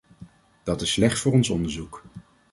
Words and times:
Dat 0.63 0.81
is 0.81 0.91
slecht 0.91 1.19
voor 1.19 1.31
ons 1.33 1.49
onderzoek. 1.49 2.03